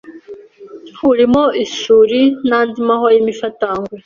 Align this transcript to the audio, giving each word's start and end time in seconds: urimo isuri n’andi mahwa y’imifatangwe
urimo 1.11 1.43
isuri 1.65 2.21
n’andi 2.47 2.79
mahwa 2.87 3.09
y’imifatangwe 3.15 3.95